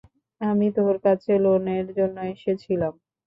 আমি 0.41 0.67
তোর 0.77 0.95
কাছে 1.05 1.31
লোনের 1.43 1.85
জন্য 1.97 2.17
এসেছিলাম। 2.33 2.93